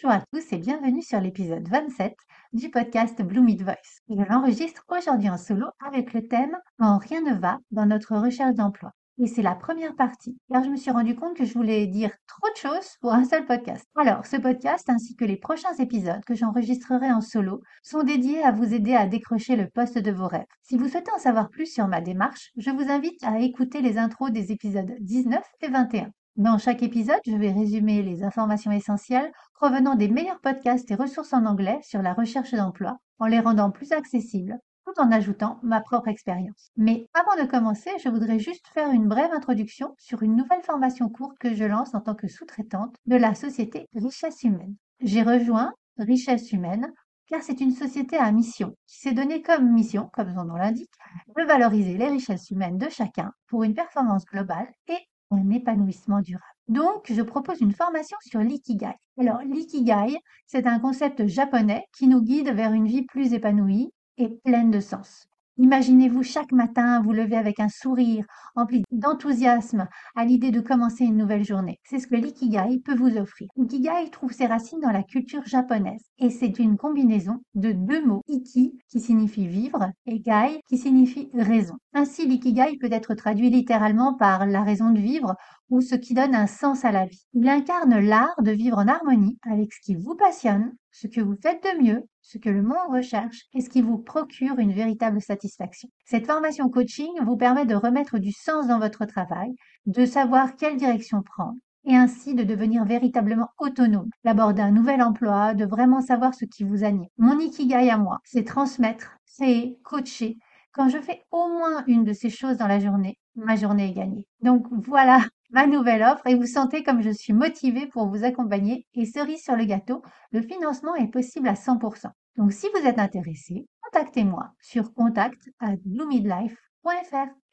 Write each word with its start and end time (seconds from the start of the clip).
Bonjour 0.00 0.16
à 0.16 0.22
tous 0.32 0.52
et 0.52 0.58
bienvenue 0.58 1.02
sur 1.02 1.20
l'épisode 1.20 1.66
27 1.68 2.14
du 2.52 2.70
podcast 2.70 3.20
Blue 3.20 3.40
Mid 3.40 3.62
Voice. 3.62 3.98
Je 4.08 4.22
l'enregistre 4.30 4.84
aujourd'hui 4.88 5.28
en 5.28 5.36
solo 5.36 5.66
avec 5.84 6.12
le 6.12 6.28
thème 6.28 6.56
Quand 6.78 6.98
rien 6.98 7.20
ne 7.20 7.34
va 7.34 7.58
dans 7.72 7.84
notre 7.84 8.16
recherche 8.16 8.54
d'emploi. 8.54 8.92
Et 9.20 9.26
c'est 9.26 9.42
la 9.42 9.56
première 9.56 9.96
partie, 9.96 10.38
car 10.52 10.62
je 10.62 10.70
me 10.70 10.76
suis 10.76 10.92
rendu 10.92 11.16
compte 11.16 11.36
que 11.36 11.44
je 11.44 11.52
voulais 11.52 11.88
dire 11.88 12.12
trop 12.28 12.48
de 12.48 12.56
choses 12.56 12.96
pour 13.00 13.12
un 13.12 13.24
seul 13.24 13.44
podcast. 13.44 13.84
Alors, 13.96 14.24
ce 14.24 14.36
podcast 14.36 14.88
ainsi 14.88 15.16
que 15.16 15.24
les 15.24 15.36
prochains 15.36 15.74
épisodes 15.80 16.24
que 16.24 16.34
j'enregistrerai 16.36 17.10
en 17.10 17.20
solo 17.20 17.62
sont 17.82 18.04
dédiés 18.04 18.44
à 18.44 18.52
vous 18.52 18.72
aider 18.72 18.94
à 18.94 19.08
décrocher 19.08 19.56
le 19.56 19.68
poste 19.68 19.98
de 19.98 20.12
vos 20.12 20.28
rêves. 20.28 20.46
Si 20.62 20.78
vous 20.78 20.86
souhaitez 20.86 21.10
en 21.10 21.18
savoir 21.18 21.50
plus 21.50 21.66
sur 21.66 21.88
ma 21.88 22.00
démarche, 22.00 22.52
je 22.56 22.70
vous 22.70 22.88
invite 22.88 23.24
à 23.24 23.40
écouter 23.40 23.80
les 23.82 23.98
intros 23.98 24.30
des 24.30 24.52
épisodes 24.52 24.94
19 25.00 25.42
et 25.62 25.68
21. 25.68 26.12
Dans 26.38 26.56
chaque 26.56 26.84
épisode, 26.84 27.18
je 27.26 27.34
vais 27.34 27.50
résumer 27.50 28.00
les 28.00 28.22
informations 28.22 28.70
essentielles 28.70 29.32
provenant 29.54 29.96
des 29.96 30.06
meilleurs 30.06 30.38
podcasts 30.38 30.88
et 30.88 30.94
ressources 30.94 31.32
en 31.32 31.44
anglais 31.44 31.80
sur 31.82 32.00
la 32.00 32.14
recherche 32.14 32.54
d'emploi 32.54 32.96
en 33.18 33.26
les 33.26 33.40
rendant 33.40 33.72
plus 33.72 33.90
accessibles 33.90 34.56
tout 34.86 34.92
en 35.00 35.10
ajoutant 35.10 35.58
ma 35.64 35.80
propre 35.80 36.06
expérience. 36.06 36.70
Mais 36.76 37.08
avant 37.12 37.42
de 37.42 37.50
commencer, 37.50 37.90
je 38.04 38.08
voudrais 38.08 38.38
juste 38.38 38.68
faire 38.68 38.92
une 38.92 39.08
brève 39.08 39.32
introduction 39.32 39.96
sur 39.98 40.22
une 40.22 40.36
nouvelle 40.36 40.62
formation 40.62 41.08
courte 41.08 41.36
que 41.40 41.56
je 41.56 41.64
lance 41.64 41.92
en 41.96 42.00
tant 42.00 42.14
que 42.14 42.28
sous-traitante 42.28 42.94
de 43.06 43.16
la 43.16 43.34
société 43.34 43.88
Richesse 43.96 44.44
Humaine. 44.44 44.76
J'ai 45.00 45.22
rejoint 45.22 45.72
Richesse 45.96 46.52
Humaine 46.52 46.92
car 47.26 47.42
c'est 47.42 47.60
une 47.60 47.72
société 47.72 48.16
à 48.16 48.30
mission 48.30 48.76
qui 48.86 49.00
s'est 49.00 49.12
donnée 49.12 49.42
comme 49.42 49.72
mission, 49.72 50.08
comme 50.12 50.32
son 50.32 50.44
nom 50.44 50.54
l'indique, 50.54 50.94
de 51.36 51.42
valoriser 51.42 51.98
les 51.98 52.08
richesses 52.08 52.48
humaines 52.50 52.78
de 52.78 52.88
chacun 52.88 53.32
pour 53.48 53.64
une 53.64 53.74
performance 53.74 54.24
globale 54.24 54.68
et 54.86 54.98
un 55.30 55.50
épanouissement 55.50 56.20
durable. 56.20 56.44
Donc, 56.68 57.10
je 57.10 57.22
propose 57.22 57.60
une 57.60 57.72
formation 57.72 58.16
sur 58.20 58.40
l'ikigai. 58.40 58.94
Alors, 59.18 59.40
l'ikigai, 59.42 60.18
c'est 60.46 60.66
un 60.66 60.78
concept 60.78 61.26
japonais 61.26 61.84
qui 61.96 62.08
nous 62.08 62.22
guide 62.22 62.54
vers 62.54 62.72
une 62.72 62.86
vie 62.86 63.04
plus 63.04 63.32
épanouie 63.32 63.90
et 64.16 64.28
pleine 64.44 64.70
de 64.70 64.80
sens. 64.80 65.28
Imaginez-vous 65.60 66.22
chaque 66.22 66.52
matin 66.52 67.02
vous 67.02 67.12
lever 67.12 67.36
avec 67.36 67.58
un 67.58 67.68
sourire, 67.68 68.24
empli 68.54 68.84
d'enthousiasme 68.92 69.88
à 70.14 70.24
l'idée 70.24 70.52
de 70.52 70.60
commencer 70.60 71.04
une 71.04 71.16
nouvelle 71.16 71.44
journée. 71.44 71.80
C'est 71.82 71.98
ce 71.98 72.06
que 72.06 72.14
l'ikigai 72.14 72.80
peut 72.84 72.94
vous 72.94 73.16
offrir. 73.16 73.48
L'ikigai 73.56 74.08
trouve 74.12 74.30
ses 74.30 74.46
racines 74.46 74.78
dans 74.78 74.92
la 74.92 75.02
culture 75.02 75.44
japonaise 75.46 76.04
et 76.18 76.30
c'est 76.30 76.60
une 76.60 76.76
combinaison 76.76 77.42
de 77.56 77.72
deux 77.72 78.06
mots, 78.06 78.22
iki 78.28 78.78
qui 78.88 79.00
signifie 79.00 79.48
vivre 79.48 79.90
et 80.06 80.20
gai 80.20 80.60
qui 80.68 80.78
signifie 80.78 81.28
raison. 81.34 81.74
Ainsi, 81.92 82.28
l'ikigai 82.28 82.78
peut 82.80 82.92
être 82.92 83.14
traduit 83.14 83.50
littéralement 83.50 84.14
par 84.14 84.46
la 84.46 84.62
raison 84.62 84.92
de 84.92 85.00
vivre 85.00 85.34
ou 85.70 85.80
ce 85.80 85.96
qui 85.96 86.14
donne 86.14 86.36
un 86.36 86.46
sens 86.46 86.84
à 86.84 86.92
la 86.92 87.06
vie. 87.06 87.26
Il 87.34 87.48
incarne 87.48 87.98
l'art 87.98 88.40
de 88.42 88.52
vivre 88.52 88.78
en 88.78 88.86
harmonie 88.86 89.38
avec 89.42 89.72
ce 89.72 89.80
qui 89.80 89.96
vous 89.96 90.14
passionne, 90.14 90.72
ce 90.92 91.08
que 91.08 91.20
vous 91.20 91.34
faites 91.42 91.64
de 91.64 91.82
mieux 91.82 92.02
ce 92.28 92.36
que 92.36 92.50
le 92.50 92.62
monde 92.62 92.90
recherche 92.90 93.46
et 93.54 93.62
ce 93.62 93.70
qui 93.70 93.80
vous 93.80 93.96
procure 93.96 94.58
une 94.58 94.74
véritable 94.74 95.22
satisfaction. 95.22 95.88
Cette 96.04 96.26
formation 96.26 96.68
coaching 96.68 97.08
vous 97.24 97.38
permet 97.38 97.64
de 97.64 97.74
remettre 97.74 98.18
du 98.18 98.32
sens 98.32 98.66
dans 98.66 98.78
votre 98.78 99.06
travail, 99.06 99.54
de 99.86 100.04
savoir 100.04 100.56
quelle 100.56 100.76
direction 100.76 101.22
prendre 101.22 101.56
et 101.86 101.96
ainsi 101.96 102.34
de 102.34 102.44
devenir 102.44 102.84
véritablement 102.84 103.48
autonome, 103.58 104.10
d'aborder 104.24 104.60
un 104.60 104.72
nouvel 104.72 105.00
emploi, 105.00 105.54
de 105.54 105.64
vraiment 105.64 106.02
savoir 106.02 106.34
ce 106.34 106.44
qui 106.44 106.64
vous 106.64 106.84
anime. 106.84 107.06
Mon 107.16 107.38
ikigai 107.38 107.88
à 107.88 107.96
moi, 107.96 108.18
c'est 108.24 108.44
transmettre, 108.44 109.16
c'est 109.24 109.78
coacher. 109.82 110.36
Quand 110.72 110.90
je 110.90 110.98
fais 110.98 111.22
au 111.30 111.48
moins 111.48 111.82
une 111.86 112.04
de 112.04 112.12
ces 112.12 112.28
choses 112.28 112.58
dans 112.58 112.66
la 112.66 112.78
journée, 112.78 113.16
ma 113.36 113.56
journée 113.56 113.88
est 113.88 113.94
gagnée. 113.94 114.26
Donc 114.42 114.66
voilà 114.70 115.20
ma 115.50 115.66
nouvelle 115.66 116.02
offre 116.02 116.26
et 116.26 116.34
vous 116.34 116.46
sentez 116.46 116.82
comme 116.82 117.00
je 117.00 117.10
suis 117.10 117.32
motivée 117.32 117.86
pour 117.86 118.06
vous 118.08 118.22
accompagner 118.22 118.86
et 118.94 119.06
cerise 119.06 119.42
sur 119.42 119.56
le 119.56 119.64
gâteau, 119.64 120.02
le 120.30 120.42
financement 120.42 120.94
est 120.94 121.10
possible 121.10 121.48
à 121.48 121.54
100%. 121.54 122.10
Donc 122.38 122.52
si 122.52 122.68
vous 122.72 122.86
êtes 122.86 123.00
intéressé, 123.00 123.66
contactez-moi 123.82 124.52
sur 124.60 124.94
contact 124.94 125.50
at 125.58 125.74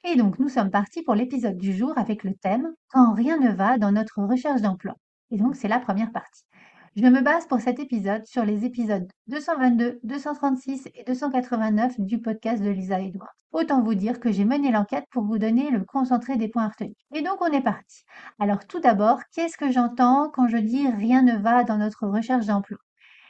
Et 0.03 0.15
donc 0.15 0.37
nous 0.37 0.47
sommes 0.47 0.69
partis 0.69 1.01
pour 1.01 1.15
l'épisode 1.15 1.57
du 1.57 1.73
jour 1.73 1.97
avec 1.97 2.23
le 2.23 2.35
thème 2.35 2.71
Quand 2.91 3.13
rien 3.13 3.39
ne 3.39 3.51
va 3.51 3.79
dans 3.79 3.91
notre 3.91 4.21
recherche 4.21 4.61
d'emploi. 4.61 4.93
Et 5.31 5.37
donc 5.37 5.55
c'est 5.55 5.67
la 5.67 5.79
première 5.79 6.11
partie. 6.11 6.43
Je 6.95 7.07
me 7.07 7.21
base 7.21 7.47
pour 7.47 7.61
cet 7.61 7.79
épisode 7.79 8.27
sur 8.27 8.45
les 8.45 8.63
épisodes 8.63 9.07
222, 9.25 10.01
236 10.03 10.87
et 10.93 11.03
289 11.03 11.99
du 11.99 12.21
podcast 12.21 12.61
de 12.61 12.69
Lisa 12.69 13.01
Edwards. 13.01 13.33
Autant 13.53 13.81
vous 13.81 13.95
dire 13.95 14.19
que 14.19 14.31
j'ai 14.31 14.45
mené 14.45 14.71
l'enquête 14.71 15.05
pour 15.09 15.23
vous 15.23 15.39
donner 15.39 15.71
le 15.71 15.83
concentré 15.83 16.37
des 16.37 16.47
points 16.47 16.67
retenus. 16.67 16.95
Et 17.15 17.23
donc 17.23 17.41
on 17.41 17.51
est 17.51 17.63
parti. 17.63 18.03
Alors 18.39 18.67
tout 18.67 18.79
d'abord, 18.79 19.19
qu'est-ce 19.33 19.57
que 19.57 19.71
j'entends 19.71 20.29
quand 20.29 20.47
je 20.47 20.57
dis 20.57 20.87
rien 20.87 21.23
ne 21.23 21.39
va 21.39 21.63
dans 21.63 21.79
notre 21.79 22.05
recherche 22.05 22.45
d'emploi 22.45 22.77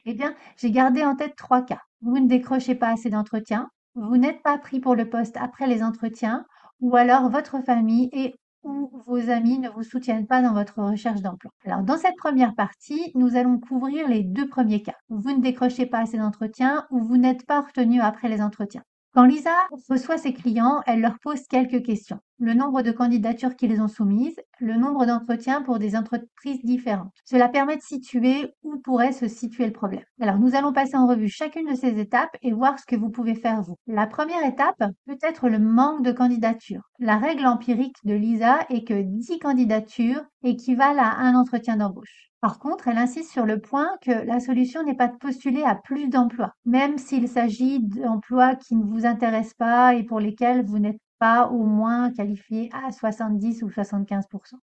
Eh 0.06 0.14
bien, 0.14 0.36
j'ai 0.58 0.72
gardé 0.72 1.04
en 1.04 1.16
tête 1.16 1.36
trois 1.36 1.64
cas. 1.64 1.82
Vous 2.02 2.20
ne 2.20 2.28
décrochez 2.28 2.76
pas 2.76 2.90
assez 2.90 3.10
d'entretiens, 3.10 3.70
vous 3.96 4.18
n'êtes 4.18 4.44
pas 4.44 4.58
pris 4.58 4.80
pour 4.80 4.96
le 4.96 5.10
poste 5.10 5.38
après 5.38 5.68
les 5.68 5.82
entretiens, 5.82 6.46
ou 6.80 6.96
alors 6.96 7.30
votre 7.30 7.60
famille 7.64 8.10
est 8.12 8.36
ou 8.64 8.90
vos 9.06 9.30
amis 9.30 9.60
ne 9.60 9.70
vous 9.70 9.84
soutiennent 9.84 10.26
pas 10.26 10.42
dans 10.42 10.54
votre 10.54 10.82
recherche 10.82 11.22
d'emploi. 11.22 11.52
Alors 11.66 11.84
dans 11.84 11.98
cette 11.98 12.16
première 12.18 12.56
partie, 12.56 13.12
nous 13.14 13.36
allons 13.36 13.60
couvrir 13.60 14.08
les 14.08 14.24
deux 14.24 14.48
premiers 14.48 14.82
cas. 14.82 14.96
Vous 15.10 15.32
ne 15.32 15.42
décrochez 15.42 15.86
pas 15.86 16.00
assez 16.00 16.18
d'entretiens 16.18 16.86
ou 16.90 17.00
vous 17.04 17.18
n'êtes 17.18 17.46
pas 17.46 17.62
retenu 17.62 18.02
après 18.02 18.28
les 18.28 18.42
entretiens. 18.42 18.82
Quand 19.14 19.26
Lisa 19.26 19.56
reçoit 19.88 20.18
ses 20.18 20.34
clients, 20.34 20.82
elle 20.88 21.02
leur 21.02 21.20
pose 21.20 21.44
quelques 21.48 21.86
questions. 21.86 22.20
Le 22.40 22.54
nombre 22.54 22.82
de 22.82 22.92
candidatures 22.92 23.56
qu'ils 23.56 23.82
ont 23.82 23.88
soumises, 23.88 24.40
le 24.60 24.76
nombre 24.76 25.06
d'entretiens 25.06 25.62
pour 25.62 25.80
des 25.80 25.96
entreprises 25.96 26.60
différentes. 26.66 27.14
Cela 27.24 27.48
permet 27.48 27.78
de 27.78 27.82
situer 27.82 28.54
où 28.64 28.78
pourrait 28.80 29.14
se 29.14 29.30
situer 29.30 29.66
le 29.66 29.72
problème. 29.72 30.04
Alors 30.20 30.38
nous 30.38 30.54
allons 30.54 30.74
passer 30.74 30.98
en 30.98 31.08
revue 31.08 31.30
chacune 31.30 31.70
de 31.70 31.76
ces 31.76 31.98
étapes 31.98 32.36
et 32.42 32.52
voir 32.52 32.78
ce 32.78 32.86
que 32.86 32.98
vous 32.98 33.10
pouvez 33.10 33.36
faire 33.36 33.62
vous. 33.62 33.78
La 33.88 34.06
première 34.06 34.46
étape 34.46 34.84
peut 35.06 35.18
être 35.22 35.48
le 35.48 35.60
manque 35.60 36.04
de 36.04 36.12
candidatures. 36.12 36.90
La 37.00 37.18
règle 37.18 37.46
empirique 37.46 37.96
de 38.04 38.16
Lisa 38.16 38.60
est 38.70 38.84
que 38.84 39.02
10 39.02 39.40
candidatures 39.40 40.24
équivalent 40.44 41.04
à 41.04 41.22
un 41.22 41.36
entretien 41.36 41.78
d'embauche. 41.78 42.32
Par 42.42 42.60
contre, 42.60 42.90
elle 42.90 42.98
insiste 42.98 43.32
sur 43.32 43.46
le 43.46 43.60
point 43.60 43.90
que 44.02 44.12
la 44.12 44.40
solution 44.40 44.84
n'est 44.84 44.94
pas 44.96 45.08
de 45.08 45.18
postuler 45.18 45.64
à 45.64 45.74
plus 45.74 46.10
d'emplois, 46.10 46.52
même 46.66 46.98
s'il 46.98 47.28
s'agit 47.28 47.80
d'emplois 47.80 48.56
qui 48.56 48.76
ne 48.76 48.84
vous 48.84 49.06
intéressent 49.06 49.56
pas 49.56 49.96
et 49.96 50.04
pour 50.04 50.20
lesquels 50.20 50.64
vous 50.64 50.78
n'êtes 50.78 51.00
pas 51.20 51.48
au 51.50 51.64
moins 51.66 52.12
qualifié 52.12 52.70
à 52.74 52.92
70 52.92 53.64
ou 53.64 53.70
75 53.70 54.26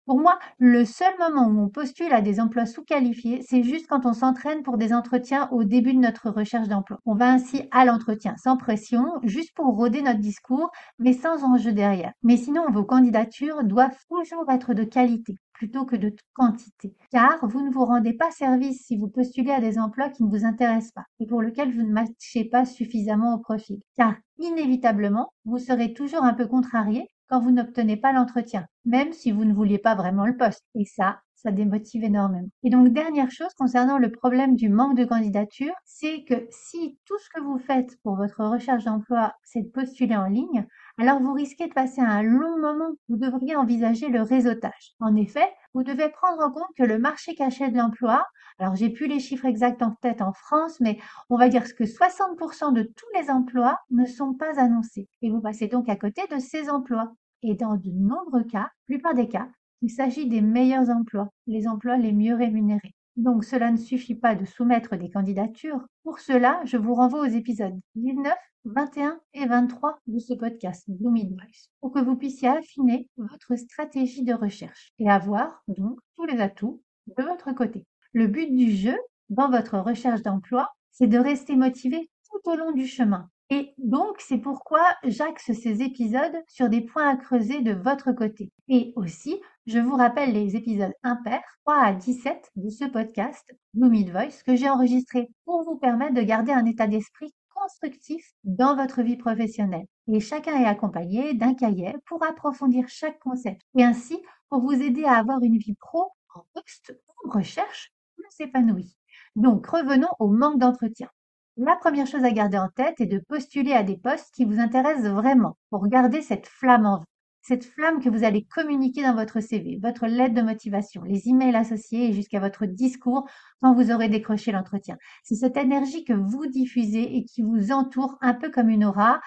Pour 0.05 0.19
moi, 0.19 0.37
le 0.59 0.85
seul 0.85 1.13
moment 1.17 1.47
où 1.47 1.63
on 1.63 1.69
postule 1.69 2.13
à 2.13 2.21
des 2.21 2.39
emplois 2.39 2.67
sous-qualifiés, 2.67 3.41
c'est 3.41 3.63
juste 3.63 3.87
quand 3.87 4.05
on 4.05 4.13
s'entraîne 4.13 4.61
pour 4.61 4.77
des 4.77 4.93
entretiens 4.93 5.49
au 5.51 5.63
début 5.63 5.95
de 5.95 5.99
notre 5.99 6.29
recherche 6.29 6.67
d'emploi. 6.67 6.99
On 7.05 7.15
va 7.15 7.31
ainsi 7.31 7.67
à 7.71 7.85
l'entretien 7.85 8.35
sans 8.37 8.55
pression, 8.55 9.03
juste 9.23 9.55
pour 9.55 9.75
roder 9.75 10.03
notre 10.03 10.19
discours, 10.19 10.69
mais 10.99 11.13
sans 11.13 11.43
enjeu 11.43 11.71
derrière. 11.71 12.13
Mais 12.21 12.37
sinon, 12.37 12.69
vos 12.71 12.83
candidatures 12.83 13.63
doivent 13.63 13.97
toujours 14.07 14.45
être 14.51 14.75
de 14.75 14.83
qualité 14.83 15.37
plutôt 15.53 15.85
que 15.85 15.95
de 15.95 16.15
quantité. 16.33 16.93
Car 17.11 17.39
vous 17.47 17.65
ne 17.65 17.71
vous 17.71 17.85
rendez 17.85 18.13
pas 18.13 18.29
service 18.29 18.85
si 18.85 18.97
vous 18.97 19.07
postulez 19.07 19.51
à 19.51 19.61
des 19.61 19.79
emplois 19.79 20.09
qui 20.09 20.23
ne 20.23 20.29
vous 20.29 20.45
intéressent 20.45 20.91
pas 20.91 21.05
et 21.19 21.25
pour 21.25 21.41
lesquels 21.41 21.73
vous 21.73 21.81
ne 21.81 21.93
matchez 21.93 22.45
pas 22.45 22.65
suffisamment 22.65 23.33
au 23.33 23.39
profil. 23.39 23.79
Car 23.97 24.13
inévitablement, 24.37 25.33
vous 25.45 25.57
serez 25.57 25.93
toujours 25.93 26.23
un 26.23 26.33
peu 26.33 26.45
contrarié 26.45 27.07
quand 27.29 27.39
vous 27.41 27.51
n'obtenez 27.51 27.97
pas 27.97 28.13
l'entretien, 28.13 28.67
même 28.85 29.13
si 29.13 29.31
vous 29.31 29.45
ne 29.45 29.53
vouliez 29.53 29.77
pas 29.79 29.95
vraiment 29.95 30.25
le 30.25 30.37
poste. 30.37 30.65
Et 30.75 30.85
ça, 30.85 31.19
ça 31.35 31.51
démotive 31.51 32.03
énormément. 32.03 32.49
Et 32.63 32.69
donc, 32.69 32.89
dernière 32.91 33.31
chose 33.31 33.53
concernant 33.57 33.97
le 33.97 34.11
problème 34.11 34.55
du 34.55 34.69
manque 34.69 34.97
de 34.97 35.05
candidature, 35.05 35.73
c'est 35.85 36.23
que 36.23 36.47
si 36.49 36.97
tout 37.05 37.17
ce 37.19 37.29
que 37.29 37.41
vous 37.41 37.59
faites 37.59 37.97
pour 38.01 38.15
votre 38.15 38.43
recherche 38.43 38.85
d'emploi, 38.85 39.33
c'est 39.43 39.61
de 39.61 39.69
postuler 39.69 40.15
en 40.15 40.25
ligne, 40.27 40.65
alors 40.97 41.19
vous 41.19 41.33
risquez 41.33 41.67
de 41.67 41.73
passer 41.73 42.01
un 42.01 42.23
long 42.23 42.57
moment. 42.57 42.91
Vous 43.09 43.17
devriez 43.17 43.55
envisager 43.55 44.07
le 44.07 44.21
réseautage. 44.21 44.93
En 44.99 45.15
effet, 45.15 45.47
vous 45.73 45.83
devez 45.83 46.09
prendre 46.09 46.41
en 46.41 46.51
compte 46.51 46.73
que 46.77 46.83
le 46.83 46.97
marché 46.99 47.35
caché 47.35 47.69
de 47.69 47.77
l'emploi, 47.77 48.25
alors 48.59 48.75
j'ai 48.75 48.89
plus 48.89 49.07
les 49.07 49.19
chiffres 49.19 49.45
exacts 49.45 49.81
en 49.81 49.91
tête 50.01 50.21
en 50.21 50.31
France, 50.31 50.79
mais 50.79 50.97
on 51.29 51.37
va 51.37 51.49
dire 51.49 51.63
que 51.75 51.83
60% 51.83 52.73
de 52.73 52.83
tous 52.83 53.19
les 53.19 53.29
emplois 53.29 53.79
ne 53.91 54.05
sont 54.05 54.33
pas 54.33 54.59
annoncés. 54.59 55.09
Et 55.21 55.29
vous 55.29 55.41
passez 55.41 55.67
donc 55.67 55.89
à 55.89 55.97
côté 55.97 56.21
de 56.31 56.39
ces 56.39 56.69
emplois. 56.69 57.11
Et 57.43 57.55
dans 57.55 57.75
de 57.75 57.91
nombreux 57.91 58.45
cas, 58.45 58.69
plupart 58.85 59.13
des 59.13 59.27
cas, 59.27 59.49
il 59.81 59.89
s'agit 59.89 60.27
des 60.27 60.41
meilleurs 60.41 60.89
emplois, 60.89 61.29
les 61.45 61.67
emplois 61.67 61.97
les 61.97 62.13
mieux 62.13 62.35
rémunérés. 62.35 62.95
Donc 63.17 63.43
cela 63.43 63.71
ne 63.71 63.77
suffit 63.77 64.15
pas 64.15 64.35
de 64.35 64.45
soumettre 64.45 64.95
des 64.95 65.09
candidatures. 65.09 65.85
Pour 66.03 66.19
cela, 66.19 66.61
je 66.65 66.77
vous 66.77 66.95
renvoie 66.95 67.21
aux 67.21 67.25
épisodes 67.25 67.79
19 67.95 68.33
21 68.65 69.19
et 69.35 69.45
23 69.45 69.99
de 70.07 70.17
ce 70.17 70.33
podcast 70.33 70.85
Bloom 70.87 71.15
Voice 71.15 71.69
pour 71.81 71.91
que 71.91 71.99
vous 71.99 72.15
puissiez 72.15 72.47
affiner 72.47 73.07
votre 73.15 73.55
stratégie 73.55 74.23
de 74.23 74.33
recherche 74.33 74.91
et 74.97 75.07
avoir 75.07 75.61
donc 75.67 75.99
tous 76.15 76.25
les 76.25 76.39
atouts 76.39 76.81
de 77.15 77.23
votre 77.23 77.51
côté. 77.53 77.85
Le 78.13 78.25
but 78.25 78.51
du 78.55 78.71
jeu 78.75 78.97
dans 79.29 79.51
votre 79.51 79.77
recherche 79.77 80.23
d'emploi, 80.23 80.69
c'est 80.91 81.05
de 81.05 81.19
rester 81.19 81.55
motivé 81.55 82.09
tout 82.31 82.49
au 82.49 82.55
long 82.55 82.71
du 82.71 82.87
chemin. 82.87 83.29
Et 83.51 83.75
donc, 83.77 84.19
c'est 84.19 84.39
pourquoi 84.39 84.81
j'axe 85.03 85.51
ces 85.53 85.83
épisodes 85.83 86.43
sur 86.47 86.67
des 86.67 86.81
points 86.81 87.07
à 87.07 87.17
creuser 87.17 87.61
de 87.61 87.73
votre 87.73 88.11
côté. 88.13 88.51
Et 88.67 88.93
aussi, 88.95 89.39
je 89.67 89.77
vous 89.77 89.95
rappelle 89.95 90.33
les 90.33 90.55
épisodes 90.55 90.93
impairs 91.03 91.43
3 91.65 91.75
à 91.75 91.93
17 91.93 92.51
de 92.55 92.69
ce 92.69 92.85
podcast, 92.85 93.55
Blue 93.75 94.09
Voice, 94.09 94.41
que 94.43 94.55
j'ai 94.55 94.69
enregistré 94.69 95.29
pour 95.45 95.63
vous 95.63 95.77
permettre 95.77 96.15
de 96.15 96.21
garder 96.23 96.51
un 96.51 96.65
état 96.65 96.87
d'esprit 96.87 97.31
constructif 97.65 98.23
dans 98.43 98.75
votre 98.75 99.01
vie 99.01 99.17
professionnelle. 99.17 99.87
Et 100.07 100.19
chacun 100.19 100.55
est 100.61 100.67
accompagné 100.67 101.33
d'un 101.33 101.55
cahier 101.55 101.95
pour 102.05 102.23
approfondir 102.23 102.87
chaque 102.87 103.17
concept 103.19 103.61
et 103.75 103.83
ainsi 103.83 104.21
pour 104.49 104.61
vous 104.61 104.73
aider 104.73 105.03
à 105.03 105.17
avoir 105.17 105.41
une 105.41 105.57
vie 105.57 105.73
pro 105.73 106.11
en 106.35 106.45
poste 106.53 106.95
ou 107.07 107.31
recherche 107.31 107.91
plus 108.15 108.45
épanouie. 108.45 108.95
Donc, 109.35 109.65
revenons 109.65 110.09
au 110.19 110.27
manque 110.27 110.59
d'entretien. 110.59 111.09
La 111.57 111.75
première 111.75 112.05
chose 112.05 112.23
à 112.23 112.31
garder 112.31 112.59
en 112.59 112.69
tête 112.69 113.01
est 113.01 113.07
de 113.07 113.17
postuler 113.17 113.73
à 113.73 113.81
des 113.81 113.97
postes 113.97 114.31
qui 114.35 114.45
vous 114.45 114.59
intéressent 114.59 115.11
vraiment 115.11 115.57
pour 115.71 115.87
garder 115.87 116.21
cette 116.21 116.45
flamme 116.45 116.85
en 116.85 116.99
vous 116.99 117.14
cette 117.47 117.63
flamme 117.63 118.01
que 118.01 118.09
vous 118.09 118.23
allez 118.23 118.43
communiquer 118.43 119.03
dans 119.03 119.13
votre 119.13 119.39
CV, 119.39 119.77
votre 119.79 120.07
lettre 120.07 120.33
de 120.33 120.41
motivation, 120.41 121.03
les 121.03 121.29
emails 121.29 121.55
associés 121.55 122.09
et 122.09 122.13
jusqu'à 122.13 122.39
votre 122.39 122.65
discours 122.65 123.27
quand 123.61 123.75
vous 123.75 123.91
aurez 123.91 124.09
décroché 124.09 124.51
l'entretien. 124.51 124.97
C'est 125.23 125.35
cette 125.35 125.55
énergie 125.55 126.03
que 126.03 126.13
vous 126.13 126.47
diffusez 126.47 127.17
et 127.17 127.23
qui 127.23 127.43
vous 127.43 127.71
entoure 127.71 128.17
un 128.21 128.33
peu 128.33 128.49
comme 128.49 128.69
une 128.69 128.83
aura, 128.83 129.21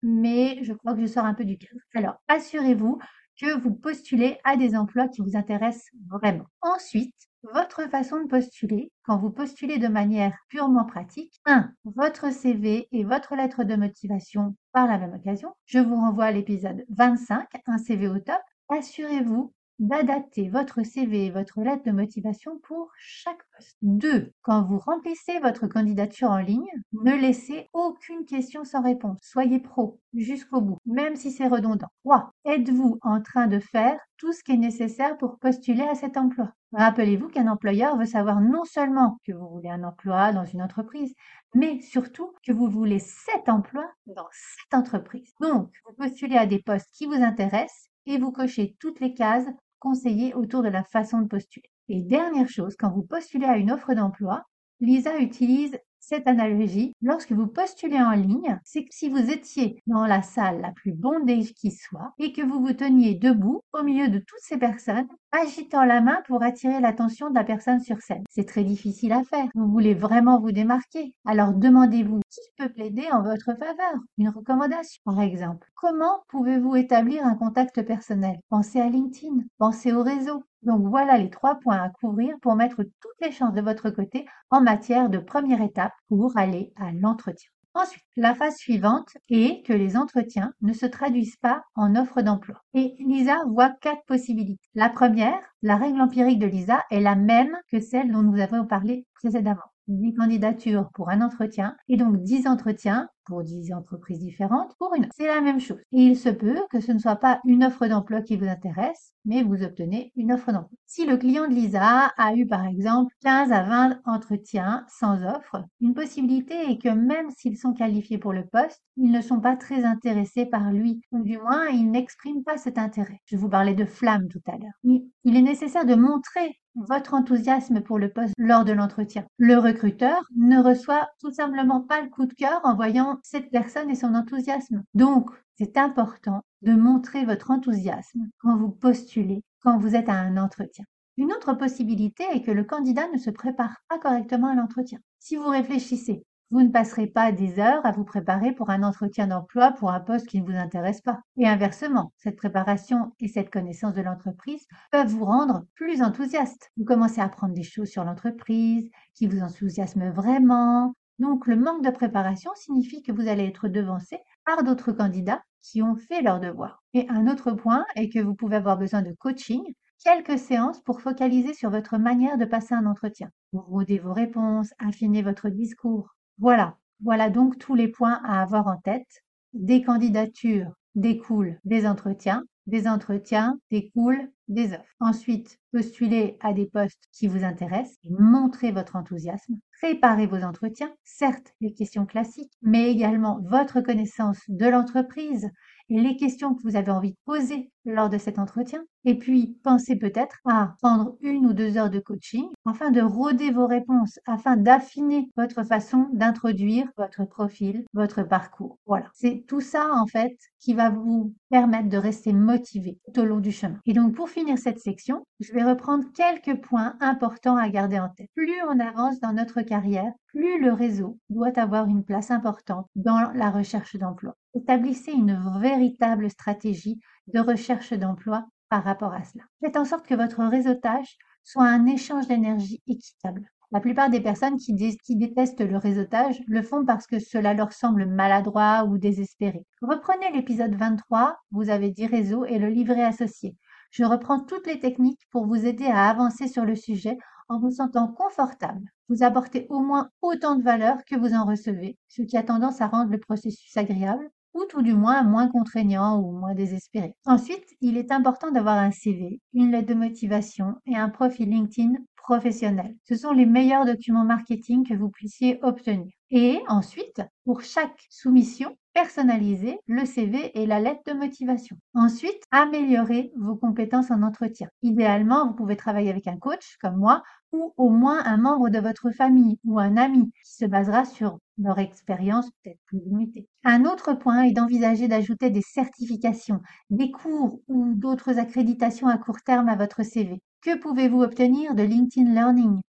mais 0.00 0.62
je 0.62 0.72
crois 0.74 0.94
que 0.94 1.00
je 1.00 1.06
sors 1.06 1.24
un 1.24 1.34
peu 1.34 1.44
du 1.44 1.58
cadre. 1.58 1.80
Alors, 1.94 2.14
assurez-vous 2.28 2.98
que 3.40 3.58
vous 3.58 3.74
postulez 3.74 4.38
à 4.44 4.56
des 4.56 4.76
emplois 4.76 5.08
qui 5.08 5.20
vous 5.20 5.36
intéressent 5.36 5.90
vraiment. 6.08 6.46
Ensuite, 6.62 7.16
votre 7.52 7.88
façon 7.90 8.20
de 8.20 8.28
postuler, 8.28 8.90
quand 9.04 9.18
vous 9.18 9.30
postulez 9.30 9.78
de 9.78 9.88
manière 9.88 10.36
purement 10.48 10.84
pratique, 10.84 11.40
1. 11.44 11.70
Votre 11.84 12.32
CV 12.32 12.88
et 12.92 13.04
votre 13.04 13.36
lettre 13.36 13.64
de 13.64 13.76
motivation 13.76 14.56
par 14.72 14.86
la 14.86 14.98
même 14.98 15.14
occasion. 15.14 15.54
Je 15.66 15.78
vous 15.78 15.96
renvoie 15.96 16.26
à 16.26 16.32
l'épisode 16.32 16.84
25, 16.90 17.46
un 17.66 17.78
CV 17.78 18.08
au 18.08 18.18
top. 18.18 18.40
Assurez-vous 18.68 19.52
d'adapter 19.78 20.48
votre 20.48 20.82
CV 20.82 21.26
et 21.26 21.30
votre 21.30 21.60
lettre 21.60 21.84
de 21.84 21.92
motivation 21.92 22.58
pour 22.62 22.90
chaque 22.98 23.42
poste. 23.56 23.76
2. 23.82 24.32
Quand 24.42 24.64
vous 24.64 24.78
remplissez 24.78 25.38
votre 25.40 25.66
candidature 25.66 26.30
en 26.30 26.38
ligne, 26.38 26.70
ne 26.92 27.14
laissez 27.14 27.68
aucune 27.72 28.24
question 28.24 28.64
sans 28.64 28.82
réponse. 28.82 29.18
Soyez 29.22 29.60
pro 29.60 30.00
jusqu'au 30.14 30.60
bout, 30.60 30.78
même 30.86 31.16
si 31.16 31.30
c'est 31.30 31.48
redondant. 31.48 31.88
3. 32.04 32.30
Êtes-vous 32.46 32.98
en 33.02 33.20
train 33.20 33.46
de 33.46 33.58
faire 33.58 33.98
tout 34.16 34.32
ce 34.32 34.42
qui 34.42 34.52
est 34.52 34.56
nécessaire 34.56 35.18
pour 35.18 35.38
postuler 35.38 35.82
à 35.82 35.94
cet 35.94 36.16
emploi? 36.16 36.52
Rappelez-vous 36.72 37.28
qu'un 37.28 37.48
employeur 37.48 37.96
veut 37.96 38.06
savoir 38.06 38.40
non 38.40 38.64
seulement 38.64 39.18
que 39.24 39.32
vous 39.32 39.48
voulez 39.48 39.70
un 39.70 39.84
emploi 39.84 40.32
dans 40.32 40.44
une 40.44 40.62
entreprise, 40.62 41.14
mais 41.54 41.80
surtout 41.80 42.32
que 42.44 42.52
vous 42.52 42.68
voulez 42.68 42.98
cet 42.98 43.48
emploi 43.48 43.88
dans 44.06 44.28
cette 44.32 44.74
entreprise. 44.74 45.32
Donc, 45.40 45.70
vous 45.86 45.94
postulez 45.94 46.36
à 46.36 46.46
des 46.46 46.60
postes 46.60 46.90
qui 46.92 47.06
vous 47.06 47.14
intéressent 47.14 47.88
et 48.06 48.18
vous 48.18 48.32
cochez 48.32 48.76
toutes 48.78 49.00
les 49.00 49.14
cases 49.14 49.46
conseiller 49.78 50.34
autour 50.34 50.62
de 50.62 50.68
la 50.68 50.84
façon 50.84 51.20
de 51.20 51.28
postuler. 51.28 51.70
Et 51.88 52.02
dernière 52.02 52.48
chose, 52.48 52.76
quand 52.78 52.90
vous 52.90 53.02
postulez 53.02 53.46
à 53.46 53.56
une 53.56 53.70
offre 53.70 53.94
d'emploi, 53.94 54.44
Lisa 54.80 55.18
utilise 55.18 55.78
cette 56.00 56.28
analogie, 56.28 56.92
lorsque 57.02 57.32
vous 57.32 57.48
postulez 57.48 58.00
en 58.00 58.12
ligne, 58.12 58.60
c'est 58.64 58.84
que 58.84 58.94
si 58.94 59.08
vous 59.08 59.30
étiez 59.30 59.82
dans 59.88 60.06
la 60.06 60.22
salle 60.22 60.60
la 60.60 60.70
plus 60.70 60.92
bondée 60.92 61.44
qui 61.56 61.72
soit 61.72 62.12
et 62.18 62.32
que 62.32 62.42
vous 62.42 62.60
vous 62.60 62.74
teniez 62.74 63.14
debout 63.14 63.62
au 63.72 63.82
milieu 63.82 64.08
de 64.08 64.18
toutes 64.18 64.42
ces 64.42 64.56
personnes, 64.56 65.08
agitant 65.42 65.84
la 65.84 66.00
main 66.00 66.18
pour 66.26 66.42
attirer 66.42 66.80
l'attention 66.80 67.30
de 67.30 67.34
la 67.34 67.44
personne 67.44 67.80
sur 67.80 68.00
scène. 68.00 68.24
C'est 68.30 68.48
très 68.48 68.64
difficile 68.64 69.12
à 69.12 69.24
faire. 69.24 69.48
Vous 69.54 69.68
voulez 69.68 69.94
vraiment 69.94 70.40
vous 70.40 70.52
démarquer. 70.52 71.14
Alors 71.24 71.52
demandez-vous 71.52 72.20
qui 72.30 72.40
peut 72.56 72.72
plaider 72.72 73.06
en 73.12 73.22
votre 73.22 73.56
faveur. 73.58 73.94
Une 74.18 74.28
recommandation, 74.28 75.00
par 75.04 75.20
exemple. 75.20 75.68
Comment 75.74 76.22
pouvez-vous 76.28 76.76
établir 76.76 77.24
un 77.24 77.34
contact 77.34 77.82
personnel? 77.82 78.38
Pensez 78.48 78.80
à 78.80 78.88
LinkedIn, 78.88 79.42
pensez 79.58 79.92
au 79.92 80.02
réseau, 80.02 80.44
donc 80.62 80.86
voilà 80.88 81.18
les 81.18 81.30
trois 81.30 81.56
points 81.56 81.82
à 81.82 81.90
couvrir 81.90 82.34
pour 82.42 82.56
mettre 82.56 82.82
toutes 82.82 83.20
les 83.20 83.32
chances 83.32 83.54
de 83.54 83.60
votre 83.60 83.90
côté 83.90 84.26
en 84.50 84.60
matière 84.60 85.10
de 85.10 85.18
première 85.18 85.62
étape 85.62 85.92
pour 86.08 86.36
aller 86.36 86.72
à 86.76 86.92
l'entretien. 86.92 87.50
Ensuite, 87.78 88.06
la 88.16 88.34
phase 88.34 88.56
suivante 88.56 89.18
est 89.28 89.62
que 89.66 89.74
les 89.74 89.98
entretiens 89.98 90.54
ne 90.62 90.72
se 90.72 90.86
traduisent 90.86 91.36
pas 91.36 91.62
en 91.74 91.94
offre 91.94 92.22
d'emploi. 92.22 92.62
Et 92.72 92.94
Lisa 93.00 93.36
voit 93.48 93.68
quatre 93.82 94.02
possibilités. 94.06 94.66
La 94.74 94.88
première, 94.88 95.38
la 95.60 95.76
règle 95.76 96.00
empirique 96.00 96.38
de 96.38 96.46
Lisa 96.46 96.82
est 96.90 97.00
la 97.00 97.16
même 97.16 97.54
que 97.70 97.80
celle 97.80 98.10
dont 98.10 98.22
nous 98.22 98.40
avons 98.40 98.64
parlé 98.64 99.04
précédemment. 99.12 99.60
10 99.88 100.14
candidatures 100.14 100.88
pour 100.94 101.10
un 101.10 101.20
entretien 101.20 101.76
et 101.86 101.98
donc 101.98 102.22
10 102.22 102.46
entretiens 102.46 103.10
pour 103.26 103.42
10 103.42 103.74
entreprises 103.74 104.20
différentes 104.20 104.74
pour 104.78 104.94
une. 104.94 105.08
C'est 105.14 105.26
la 105.26 105.40
même 105.40 105.60
chose. 105.60 105.78
Et 105.92 106.02
il 106.02 106.16
se 106.16 106.28
peut 106.28 106.60
que 106.70 106.80
ce 106.80 106.92
ne 106.92 106.98
soit 106.98 107.16
pas 107.16 107.40
une 107.44 107.64
offre 107.64 107.86
d'emploi 107.86 108.22
qui 108.22 108.36
vous 108.36 108.46
intéresse, 108.46 109.12
mais 109.24 109.42
vous 109.42 109.62
obtenez 109.62 110.12
une 110.16 110.32
offre 110.32 110.52
d'emploi. 110.52 110.78
Si 110.86 111.04
le 111.04 111.16
client 111.16 111.48
de 111.48 111.54
Lisa 111.54 112.12
a 112.16 112.34
eu 112.34 112.46
par 112.46 112.64
exemple 112.64 113.12
15 113.22 113.52
à 113.52 113.62
20 113.62 114.00
entretiens 114.04 114.84
sans 114.88 115.22
offre, 115.24 115.64
une 115.80 115.94
possibilité 115.94 116.54
est 116.70 116.80
que 116.80 116.88
même 116.88 117.30
s'ils 117.30 117.58
sont 117.58 117.74
qualifiés 117.74 118.18
pour 118.18 118.32
le 118.32 118.46
poste, 118.46 118.82
ils 118.96 119.10
ne 119.10 119.20
sont 119.20 119.40
pas 119.40 119.56
très 119.56 119.84
intéressés 119.84 120.46
par 120.46 120.72
lui, 120.72 121.02
ou 121.12 121.22
du 121.22 121.38
moins 121.38 121.66
ils 121.66 121.90
n'expriment 121.90 122.44
pas 122.44 122.56
cet 122.56 122.78
intérêt. 122.78 123.20
Je 123.26 123.36
vous 123.36 123.48
parlais 123.48 123.74
de 123.74 123.84
flamme 123.84 124.28
tout 124.28 124.40
à 124.46 124.52
l'heure. 124.52 125.00
Il 125.24 125.36
est 125.36 125.42
nécessaire 125.42 125.84
de 125.84 125.94
montrer 125.94 126.56
votre 126.76 127.14
enthousiasme 127.14 127.80
pour 127.80 127.98
le 127.98 128.10
poste 128.10 128.34
lors 128.38 128.64
de 128.64 128.72
l'entretien. 128.72 129.24
Le 129.38 129.56
recruteur 129.56 130.22
ne 130.36 130.58
reçoit 130.62 131.08
tout 131.20 131.30
simplement 131.30 131.80
pas 131.80 132.02
le 132.02 132.10
coup 132.10 132.26
de 132.26 132.34
cœur 132.34 132.60
en 132.64 132.74
voyant 132.74 133.15
cette 133.22 133.50
personne 133.50 133.90
et 133.90 133.94
son 133.94 134.14
enthousiasme. 134.14 134.82
Donc, 134.94 135.30
c'est 135.58 135.76
important 135.76 136.42
de 136.62 136.72
montrer 136.72 137.24
votre 137.24 137.50
enthousiasme 137.50 138.28
quand 138.38 138.56
vous 138.56 138.70
postulez, 138.70 139.42
quand 139.62 139.78
vous 139.78 139.94
êtes 139.94 140.08
à 140.08 140.14
un 140.14 140.36
entretien. 140.36 140.84
Une 141.16 141.32
autre 141.32 141.54
possibilité 141.54 142.24
est 142.32 142.42
que 142.42 142.50
le 142.50 142.64
candidat 142.64 143.08
ne 143.12 143.18
se 143.18 143.30
prépare 143.30 143.78
pas 143.88 143.98
correctement 143.98 144.48
à 144.48 144.54
l'entretien. 144.54 144.98
Si 145.18 145.36
vous 145.36 145.48
réfléchissez, 145.48 146.22
vous 146.50 146.62
ne 146.62 146.68
passerez 146.68 147.08
pas 147.08 147.32
des 147.32 147.58
heures 147.58 147.84
à 147.84 147.90
vous 147.90 148.04
préparer 148.04 148.52
pour 148.52 148.70
un 148.70 148.84
entretien 148.84 149.26
d'emploi 149.26 149.72
pour 149.72 149.90
un 149.90 149.98
poste 149.98 150.28
qui 150.28 150.40
ne 150.40 150.46
vous 150.46 150.56
intéresse 150.56 151.00
pas. 151.00 151.20
Et 151.36 151.48
inversement, 151.48 152.12
cette 152.18 152.36
préparation 152.36 153.12
et 153.18 153.26
cette 153.26 153.50
connaissance 153.50 153.94
de 153.94 154.02
l'entreprise 154.02 154.64
peuvent 154.92 155.08
vous 155.08 155.24
rendre 155.24 155.64
plus 155.74 156.02
enthousiaste. 156.02 156.70
Vous 156.76 156.84
commencez 156.84 157.20
à 157.20 157.24
apprendre 157.24 157.54
des 157.54 157.64
choses 157.64 157.88
sur 157.88 158.04
l'entreprise 158.04 158.88
qui 159.14 159.26
vous 159.26 159.40
enthousiasment 159.40 160.12
vraiment. 160.12 160.94
Donc 161.18 161.46
le 161.46 161.56
manque 161.56 161.84
de 161.84 161.90
préparation 161.90 162.50
signifie 162.54 163.02
que 163.02 163.12
vous 163.12 163.28
allez 163.28 163.44
être 163.44 163.68
devancé 163.68 164.18
par 164.44 164.62
d'autres 164.62 164.92
candidats 164.92 165.42
qui 165.62 165.82
ont 165.82 165.96
fait 165.96 166.22
leur 166.22 166.40
devoir. 166.40 166.82
Et 166.94 167.06
un 167.08 167.26
autre 167.26 167.52
point 167.52 167.84
est 167.96 168.08
que 168.08 168.20
vous 168.20 168.34
pouvez 168.34 168.56
avoir 168.56 168.78
besoin 168.78 169.02
de 169.02 169.12
coaching 169.18 169.62
quelques 170.04 170.38
séances 170.38 170.80
pour 170.82 171.00
focaliser 171.00 171.54
sur 171.54 171.70
votre 171.70 171.98
manière 171.98 172.38
de 172.38 172.44
passer 172.44 172.74
un 172.74 172.86
entretien. 172.86 173.30
Rodez 173.52 173.98
vos 173.98 174.12
réponses, 174.12 174.72
affiner 174.78 175.22
votre 175.22 175.48
discours, 175.48 176.14
voilà, 176.38 176.76
voilà 177.02 177.30
donc 177.30 177.58
tous 177.58 177.74
les 177.74 177.88
points 177.88 178.20
à 178.24 178.42
avoir 178.42 178.66
en 178.66 178.76
tête. 178.76 179.22
Des 179.54 179.82
candidatures 179.82 180.72
découlent 180.94 181.58
des 181.64 181.86
entretiens, 181.86 182.44
des 182.66 182.88
entretiens 182.88 183.58
découlent 183.70 184.30
des 184.48 184.72
offres. 184.72 184.94
Ensuite, 185.00 185.58
postulez 185.72 186.36
à 186.40 186.52
des 186.52 186.66
postes 186.66 187.08
qui 187.12 187.26
vous 187.26 187.44
intéressent 187.44 187.98
et 188.04 188.10
montrez 188.10 188.72
votre 188.72 188.96
enthousiasme. 188.96 189.54
Préparez 189.80 190.26
vos 190.26 190.42
entretiens, 190.42 190.92
certes 191.04 191.54
les 191.60 191.74
questions 191.74 192.06
classiques, 192.06 192.52
mais 192.62 192.90
également 192.90 193.40
votre 193.42 193.80
connaissance 193.80 194.40
de 194.48 194.66
l'entreprise, 194.66 195.50
les 195.88 196.16
questions 196.16 196.54
que 196.54 196.62
vous 196.62 196.76
avez 196.76 196.90
envie 196.90 197.12
de 197.12 197.18
poser 197.24 197.70
lors 197.84 198.10
de 198.10 198.18
cet 198.18 198.38
entretien. 198.38 198.84
Et 199.04 199.16
puis, 199.16 199.56
pensez 199.62 199.96
peut-être 199.96 200.40
à 200.44 200.74
prendre 200.82 201.16
une 201.20 201.46
ou 201.46 201.52
deux 201.52 201.76
heures 201.76 201.90
de 201.90 202.00
coaching 202.00 202.46
afin 202.64 202.90
de 202.90 203.00
roder 203.00 203.52
vos 203.52 203.66
réponses, 203.66 204.18
afin 204.26 204.56
d'affiner 204.56 205.30
votre 205.36 205.62
façon 205.62 206.08
d'introduire 206.12 206.88
votre 206.96 207.24
profil, 207.24 207.84
votre 207.94 208.24
parcours. 208.24 208.78
Voilà. 208.86 209.06
C'est 209.14 209.44
tout 209.46 209.60
ça, 209.60 209.88
en 209.94 210.06
fait, 210.06 210.36
qui 210.58 210.74
va 210.74 210.90
vous 210.90 211.32
permettre 211.50 211.88
de 211.88 211.96
rester 211.96 212.32
motivé 212.32 212.98
tout 213.06 213.20
au 213.20 213.24
long 213.24 213.38
du 213.38 213.52
chemin. 213.52 213.78
Et 213.86 213.92
donc, 213.92 214.14
pour 214.14 214.28
finir 214.28 214.58
cette 214.58 214.80
section, 214.80 215.24
je 215.40 215.52
vais 215.52 215.62
reprendre 215.62 216.04
quelques 216.14 216.60
points 216.62 216.96
importants 217.00 217.56
à 217.56 217.68
garder 217.68 217.98
en 217.98 218.08
tête. 218.08 218.30
Plus 218.34 218.60
on 218.68 218.80
avance 218.80 219.20
dans 219.20 219.32
notre 219.32 219.62
carrière, 219.62 220.12
plus 220.28 220.60
le 220.60 220.72
réseau 220.72 221.18
doit 221.28 221.58
avoir 221.58 221.88
une 221.88 222.04
place 222.04 222.30
importante 222.30 222.88
dans 222.94 223.30
la 223.34 223.50
recherche 223.50 223.96
d'emploi. 223.96 224.34
Établissez 224.54 225.12
une 225.12 225.38
véritable 225.60 226.30
stratégie 226.30 227.00
de 227.26 227.40
recherche 227.40 227.92
d'emploi 227.92 228.46
par 228.68 228.84
rapport 228.84 229.12
à 229.12 229.24
cela. 229.24 229.44
Faites 229.60 229.76
en 229.76 229.84
sorte 229.84 230.06
que 230.06 230.14
votre 230.14 230.42
réseautage 230.44 231.18
soit 231.42 231.66
un 231.66 231.86
échange 231.86 232.26
d'énergie 232.26 232.82
équitable. 232.86 233.48
La 233.72 233.80
plupart 233.80 234.10
des 234.10 234.20
personnes 234.20 234.56
qui, 234.56 234.74
détestent 234.74 235.60
le 235.60 235.76
réseautage 235.76 236.40
le 236.46 236.62
font 236.62 236.84
parce 236.84 237.06
que 237.06 237.18
cela 237.18 237.52
leur 237.52 237.72
semble 237.72 238.06
maladroit 238.06 238.84
ou 238.84 238.96
désespéré. 238.96 239.64
Reprenez 239.82 240.30
l'épisode 240.32 240.74
23, 240.76 241.36
vous 241.50 241.68
avez 241.68 241.90
dit 241.90 242.06
réseau 242.06 242.44
et 242.44 242.58
le 242.58 242.68
livret 242.68 243.02
associé. 243.02 243.56
Je 243.90 244.04
reprends 244.04 244.40
toutes 244.40 244.66
les 244.66 244.78
techniques 244.80 245.26
pour 245.30 245.46
vous 245.46 245.66
aider 245.66 245.86
à 245.86 246.08
avancer 246.08 246.48
sur 246.48 246.64
le 246.64 246.76
sujet 246.76 247.18
en 247.48 247.58
vous 247.58 247.70
sentant 247.70 248.08
confortable. 248.08 248.82
Vous 249.08 249.22
apportez 249.22 249.66
au 249.70 249.80
moins 249.80 250.10
autant 250.22 250.56
de 250.56 250.62
valeur 250.62 251.04
que 251.04 251.16
vous 251.16 251.32
en 251.34 251.44
recevez, 251.44 251.96
ce 252.08 252.22
qui 252.22 252.36
a 252.36 252.42
tendance 252.42 252.80
à 252.80 252.88
rendre 252.88 253.12
le 253.12 253.20
processus 253.20 253.76
agréable 253.76 254.28
ou 254.56 254.64
tout 254.64 254.82
du 254.82 254.94
moins 254.94 255.22
moins 255.22 255.48
contraignant 255.48 256.18
ou 256.18 256.32
moins 256.32 256.54
désespéré. 256.54 257.14
Ensuite, 257.26 257.66
il 257.80 257.96
est 257.98 258.10
important 258.10 258.50
d'avoir 258.50 258.78
un 258.78 258.90
CV, 258.90 259.40
une 259.52 259.70
lettre 259.70 259.88
de 259.88 259.94
motivation 259.94 260.76
et 260.86 260.96
un 260.96 261.10
profil 261.10 261.50
LinkedIn 261.50 261.92
professionnel. 262.16 262.96
Ce 263.04 263.14
sont 263.14 263.32
les 263.32 263.46
meilleurs 263.46 263.84
documents 263.84 264.24
marketing 264.24 264.84
que 264.84 264.94
vous 264.94 265.10
puissiez 265.10 265.60
obtenir. 265.62 266.10
Et 266.30 266.58
ensuite, 266.66 267.22
pour 267.44 267.62
chaque 267.62 268.00
soumission, 268.10 268.76
personnalisez 268.94 269.78
le 269.86 270.04
CV 270.04 270.58
et 270.58 270.66
la 270.66 270.80
lettre 270.80 271.02
de 271.06 271.12
motivation. 271.12 271.76
Ensuite, 271.94 272.42
améliorez 272.50 273.30
vos 273.36 273.54
compétences 273.54 274.10
en 274.10 274.22
entretien. 274.22 274.68
Idéalement, 274.82 275.46
vous 275.46 275.54
pouvez 275.54 275.76
travailler 275.76 276.10
avec 276.10 276.26
un 276.26 276.38
coach 276.38 276.78
comme 276.80 276.96
moi 276.96 277.22
ou 277.52 277.74
au 277.76 277.90
moins 277.90 278.24
un 278.24 278.38
membre 278.38 278.70
de 278.70 278.80
votre 278.80 279.10
famille 279.10 279.58
ou 279.64 279.78
un 279.78 279.96
ami 279.96 280.24
qui 280.24 280.52
se 280.52 280.64
basera 280.64 281.04
sur 281.04 281.38
leur 281.58 281.78
expérience 281.78 282.50
peut-être 282.62 282.80
plus 282.86 283.00
limitée. 283.00 283.48
Un 283.64 283.84
autre 283.84 284.14
point 284.14 284.42
est 284.42 284.52
d'envisager 284.52 285.08
d'ajouter 285.08 285.50
des 285.50 285.62
certifications, 285.62 286.60
des 286.90 287.10
cours 287.10 287.60
ou 287.68 287.94
d'autres 287.94 288.38
accréditations 288.38 289.08
à 289.08 289.18
court 289.18 289.42
terme 289.42 289.68
à 289.68 289.76
votre 289.76 290.02
CV. 290.02 290.40
Que 290.62 290.76
pouvez-vous 290.78 291.22
obtenir 291.22 291.74
de 291.74 291.82
LinkedIn 291.82 292.32
Learning? 292.32 292.80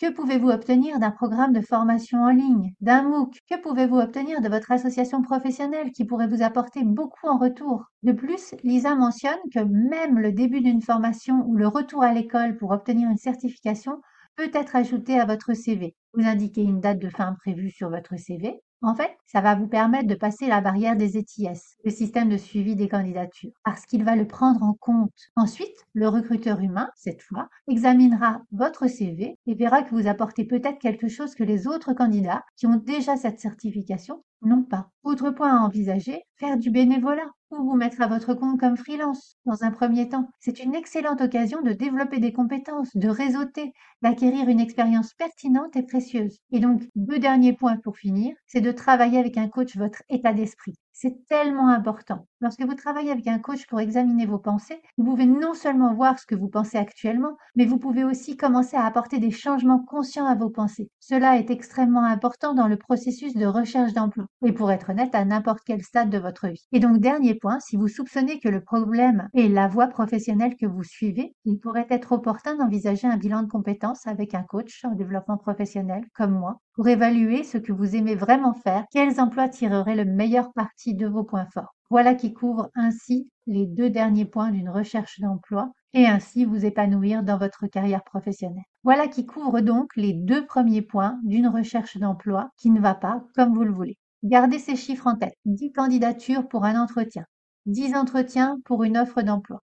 Que 0.00 0.10
pouvez-vous 0.10 0.48
obtenir 0.48 0.98
d'un 0.98 1.12
programme 1.12 1.52
de 1.52 1.60
formation 1.60 2.18
en 2.18 2.30
ligne, 2.30 2.74
d'un 2.80 3.02
MOOC? 3.04 3.38
Que 3.48 3.60
pouvez-vous 3.60 3.98
obtenir 3.98 4.40
de 4.40 4.48
votre 4.48 4.72
association 4.72 5.22
professionnelle 5.22 5.92
qui 5.92 6.04
pourrait 6.04 6.26
vous 6.26 6.42
apporter 6.42 6.82
beaucoup 6.82 7.28
en 7.28 7.38
retour? 7.38 7.84
De 8.02 8.12
plus, 8.12 8.54
Lisa 8.64 8.96
mentionne 8.96 9.38
que 9.54 9.60
même 9.60 10.18
le 10.18 10.32
début 10.32 10.60
d'une 10.60 10.82
formation 10.82 11.44
ou 11.46 11.56
le 11.56 11.68
retour 11.68 12.02
à 12.02 12.12
l'école 12.12 12.56
pour 12.56 12.72
obtenir 12.72 13.08
une 13.10 13.16
certification 13.16 14.00
peut 14.36 14.50
être 14.54 14.76
ajouté 14.76 15.18
à 15.18 15.26
votre 15.26 15.54
CV. 15.54 15.94
Vous 16.14 16.26
indiquez 16.26 16.62
une 16.62 16.80
date 16.80 16.98
de 16.98 17.08
fin 17.08 17.34
prévue 17.34 17.70
sur 17.70 17.90
votre 17.90 18.16
CV. 18.16 18.60
En 18.84 18.96
fait, 18.96 19.16
ça 19.26 19.40
va 19.40 19.54
vous 19.54 19.68
permettre 19.68 20.08
de 20.08 20.16
passer 20.16 20.48
la 20.48 20.60
barrière 20.60 20.96
des 20.96 21.16
ETS, 21.16 21.78
le 21.84 21.90
système 21.92 22.28
de 22.28 22.36
suivi 22.36 22.74
des 22.74 22.88
candidatures, 22.88 23.52
parce 23.64 23.86
qu'il 23.86 24.02
va 24.02 24.16
le 24.16 24.26
prendre 24.26 24.64
en 24.64 24.74
compte. 24.74 25.12
Ensuite, 25.36 25.86
le 25.94 26.08
recruteur 26.08 26.58
humain, 26.58 26.90
cette 26.96 27.22
fois, 27.22 27.48
examinera 27.68 28.42
votre 28.50 28.88
CV 28.88 29.38
et 29.46 29.54
verra 29.54 29.82
que 29.84 29.94
vous 29.94 30.08
apportez 30.08 30.44
peut-être 30.44 30.80
quelque 30.80 31.06
chose 31.06 31.36
que 31.36 31.44
les 31.44 31.68
autres 31.68 31.92
candidats 31.92 32.44
qui 32.56 32.66
ont 32.66 32.76
déjà 32.76 33.16
cette 33.16 33.38
certification 33.38 34.24
n'ont 34.42 34.64
pas. 34.64 34.90
Autre 35.04 35.30
point 35.30 35.56
à 35.56 35.64
envisager, 35.64 36.24
faire 36.34 36.58
du 36.58 36.72
bénévolat 36.72 37.30
ou 37.52 37.64
vous 37.64 37.76
mettre 37.76 38.00
à 38.02 38.06
votre 38.06 38.34
compte 38.34 38.58
comme 38.58 38.76
freelance 38.76 39.36
dans 39.46 39.62
un 39.64 39.70
premier 39.70 40.08
temps. 40.08 40.28
C'est 40.40 40.62
une 40.62 40.74
excellente 40.74 41.20
occasion 41.20 41.62
de 41.62 41.72
développer 41.72 42.18
des 42.18 42.32
compétences, 42.32 42.96
de 42.96 43.08
réseauter, 43.08 43.72
d'acquérir 44.02 44.48
une 44.48 44.60
expérience 44.60 45.14
pertinente 45.14 45.76
et 45.76 45.82
précieuse. 45.82 46.38
Et 46.50 46.60
donc, 46.60 46.82
deux 46.96 47.18
derniers 47.18 47.54
points 47.54 47.76
pour 47.76 47.96
finir, 47.98 48.34
c'est 48.46 48.60
de 48.60 48.72
travailler 48.72 49.18
avec 49.18 49.36
un 49.38 49.48
coach 49.48 49.76
votre 49.76 50.02
état 50.08 50.32
d'esprit. 50.32 50.74
C'est 50.94 51.26
tellement 51.26 51.68
important. 51.68 52.26
Lorsque 52.40 52.62
vous 52.62 52.74
travaillez 52.74 53.10
avec 53.10 53.26
un 53.26 53.38
coach 53.38 53.66
pour 53.66 53.80
examiner 53.80 54.26
vos 54.26 54.38
pensées, 54.38 54.80
vous 54.98 55.04
pouvez 55.04 55.26
non 55.26 55.54
seulement 55.54 55.94
voir 55.94 56.18
ce 56.18 56.26
que 56.26 56.34
vous 56.34 56.48
pensez 56.48 56.76
actuellement, 56.76 57.36
mais 57.56 57.64
vous 57.64 57.78
pouvez 57.78 58.04
aussi 58.04 58.36
commencer 58.36 58.76
à 58.76 58.84
apporter 58.84 59.18
des 59.18 59.30
changements 59.30 59.82
conscients 59.82 60.26
à 60.26 60.34
vos 60.34 60.50
pensées. 60.50 60.90
Cela 61.00 61.38
est 61.38 61.50
extrêmement 61.50 62.04
important 62.04 62.52
dans 62.54 62.68
le 62.68 62.76
processus 62.76 63.34
de 63.34 63.46
recherche 63.46 63.94
d'emploi 63.94 64.26
et 64.44 64.52
pour 64.52 64.70
être 64.70 64.90
honnête 64.90 65.14
à 65.14 65.24
n'importe 65.24 65.60
quel 65.64 65.82
stade 65.82 66.10
de 66.10 66.18
votre 66.18 66.48
vie. 66.48 66.66
Et 66.72 66.80
donc 66.80 66.98
dernier 66.98 67.34
point, 67.36 67.58
si 67.60 67.76
vous 67.76 67.88
soupçonnez 67.88 68.38
que 68.38 68.48
le 68.48 68.62
problème 68.62 69.28
est 69.34 69.48
la 69.48 69.68
voie 69.68 69.88
professionnelle 69.88 70.56
que 70.56 70.66
vous 70.66 70.84
suivez, 70.84 71.34
il 71.44 71.58
pourrait 71.58 71.86
être 71.90 72.12
opportun 72.12 72.56
d'envisager 72.56 73.06
un 73.06 73.16
bilan 73.16 73.42
de 73.42 73.48
compétences 73.48 74.06
avec 74.06 74.34
un 74.34 74.42
coach 74.42 74.84
en 74.84 74.94
développement 74.94 75.38
professionnel 75.38 76.04
comme 76.14 76.32
moi 76.38 76.60
pour 76.74 76.88
évaluer 76.88 77.44
ce 77.44 77.58
que 77.58 77.72
vous 77.72 77.96
aimez 77.96 78.14
vraiment 78.14 78.54
faire, 78.54 78.84
quels 78.90 79.20
emplois 79.20 79.48
tireraient 79.48 79.96
le 79.96 80.04
meilleur 80.04 80.52
parti 80.52 80.94
de 80.94 81.06
vos 81.06 81.24
points 81.24 81.48
forts? 81.52 81.74
Voilà 81.90 82.14
qui 82.14 82.32
couvre 82.32 82.70
ainsi 82.74 83.28
les 83.46 83.66
deux 83.66 83.90
derniers 83.90 84.24
points 84.24 84.50
d'une 84.50 84.70
recherche 84.70 85.20
d'emploi 85.20 85.72
et 85.92 86.06
ainsi 86.06 86.44
vous 86.44 86.64
épanouir 86.64 87.22
dans 87.22 87.36
votre 87.38 87.66
carrière 87.66 88.02
professionnelle. 88.04 88.64
Voilà 88.82 89.08
qui 89.08 89.26
couvre 89.26 89.60
donc 89.60 89.94
les 89.96 90.14
deux 90.14 90.46
premiers 90.46 90.82
points 90.82 91.18
d'une 91.24 91.48
recherche 91.48 91.98
d'emploi 91.98 92.50
qui 92.56 92.70
ne 92.70 92.80
va 92.80 92.94
pas 92.94 93.22
comme 93.34 93.54
vous 93.54 93.64
le 93.64 93.72
voulez. 93.72 93.98
Gardez 94.22 94.58
ces 94.58 94.76
chiffres 94.76 95.06
en 95.06 95.16
tête. 95.16 95.34
10 95.44 95.72
candidatures 95.72 96.48
pour 96.48 96.64
un 96.64 96.80
entretien, 96.80 97.24
10 97.66 97.94
entretiens 97.94 98.58
pour 98.64 98.84
une 98.84 98.96
offre 98.96 99.22
d'emploi. 99.22 99.60